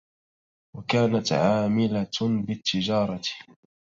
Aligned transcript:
وكانت 0.75 1.31
عاملة 1.31 2.07
بالتجارة 2.21 3.21